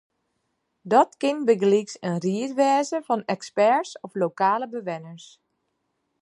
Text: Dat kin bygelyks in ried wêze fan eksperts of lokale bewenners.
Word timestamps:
Dat 0.91 1.09
kin 1.21 1.37
bygelyks 1.47 1.95
in 2.07 2.17
ried 2.23 2.51
wêze 2.59 2.97
fan 3.07 3.21
eksperts 3.35 3.91
of 4.05 4.11
lokale 4.23 4.67
bewenners. 4.75 5.25